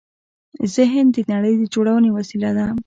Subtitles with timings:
[0.75, 2.65] ذهن د نړۍ د جوړونې وسیله ده.